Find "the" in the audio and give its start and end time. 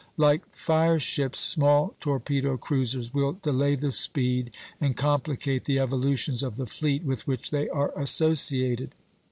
3.75-3.91, 5.65-5.77, 6.55-6.65